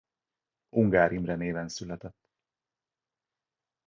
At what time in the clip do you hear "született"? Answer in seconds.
1.69-2.17